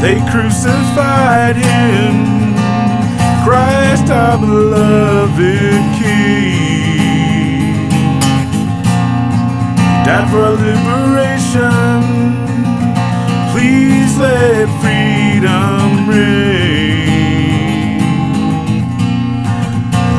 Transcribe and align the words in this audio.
They 0.00 0.18
crucified 0.30 1.56
him, 1.56 2.54
Christ 3.44 4.10
our 4.10 4.38
beloved 4.38 5.82
King. 6.00 7.90
Died 10.06 10.26
for 10.30 10.50
liberation. 10.56 12.00
Please 13.52 14.16
let 14.16 14.68
freedom 14.80 16.08
reign. 16.08 17.98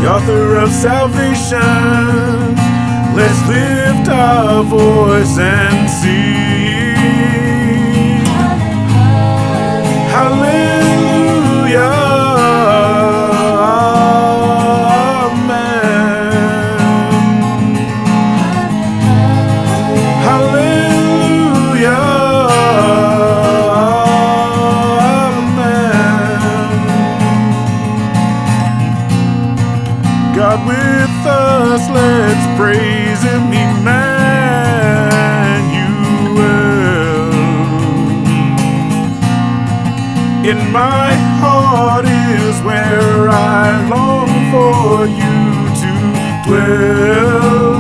The 0.02 0.08
author 0.14 0.58
of 0.58 0.70
salvation, 0.70 1.58
let's 3.16 3.42
lift 3.48 4.10
our 4.10 4.64
voice 4.64 5.40
and 5.40 5.90
sing. 5.90 6.61
Us, 31.72 31.90
let's 31.90 32.60
praise 32.60 33.24
Him, 33.24 33.54
Emmanuel. 33.54 34.12
In 40.52 40.60
my 40.72 41.14
heart 41.40 42.06
is 42.06 42.62
where 42.64 43.30
I 43.30 43.88
long 43.88 44.32
for 44.52 45.08
you 45.08 45.40
to 45.82 45.92
dwell. 46.46 47.71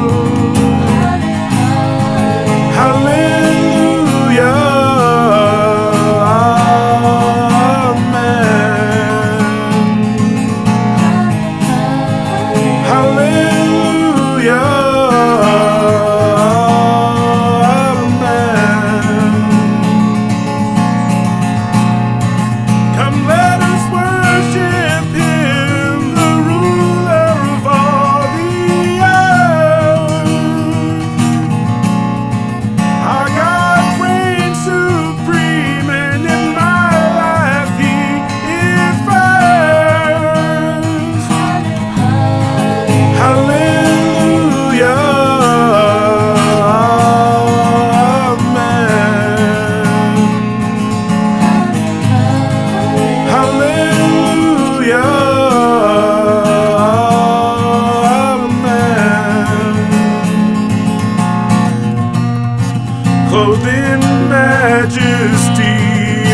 Clothed 63.31 63.65
in 63.65 64.01
majesty, 64.27 65.77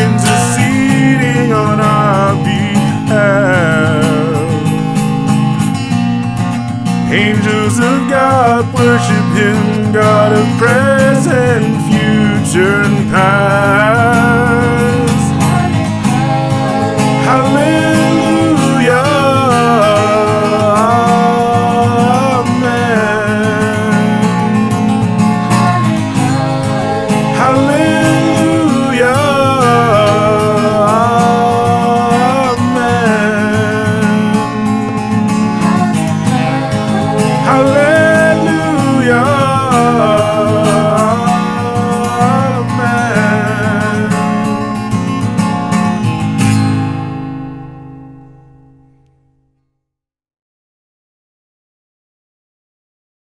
interceding 0.02 1.52
on 1.52 1.78
our 1.78 2.34
behalf. 2.42 4.02
Angels 7.12 7.78
of 7.78 8.10
God 8.10 8.74
worship 8.74 9.26
Him, 9.38 9.92
God 9.92 10.32
of 10.32 10.58
present, 10.58 11.66
future, 11.86 12.82
and 12.82 13.08
past. 13.12 13.57